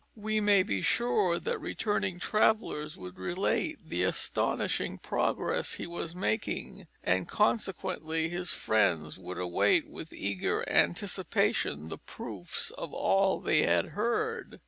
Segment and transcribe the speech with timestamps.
[0.15, 6.87] We may be sure that returning travellers would relate the astonishing progress he was making,
[7.03, 13.89] and consequently his friends would await with eager anticipation the proofs of all they had
[13.89, 14.59] heard.